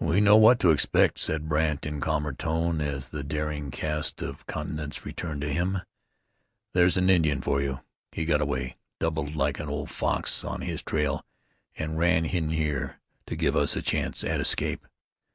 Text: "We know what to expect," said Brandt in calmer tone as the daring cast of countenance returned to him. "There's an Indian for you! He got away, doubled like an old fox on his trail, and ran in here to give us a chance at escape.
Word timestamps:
"We 0.00 0.22
know 0.22 0.38
what 0.38 0.58
to 0.60 0.70
expect," 0.70 1.18
said 1.18 1.46
Brandt 1.46 1.84
in 1.84 2.00
calmer 2.00 2.32
tone 2.32 2.80
as 2.80 3.10
the 3.10 3.22
daring 3.22 3.70
cast 3.70 4.22
of 4.22 4.46
countenance 4.46 5.04
returned 5.04 5.42
to 5.42 5.52
him. 5.52 5.82
"There's 6.72 6.96
an 6.96 7.10
Indian 7.10 7.42
for 7.42 7.60
you! 7.60 7.80
He 8.12 8.24
got 8.24 8.40
away, 8.40 8.76
doubled 8.98 9.36
like 9.36 9.60
an 9.60 9.68
old 9.68 9.90
fox 9.90 10.42
on 10.42 10.62
his 10.62 10.82
trail, 10.82 11.22
and 11.76 11.98
ran 11.98 12.24
in 12.24 12.48
here 12.48 12.98
to 13.26 13.36
give 13.36 13.54
us 13.54 13.76
a 13.76 13.82
chance 13.82 14.24
at 14.24 14.40
escape. 14.40 14.86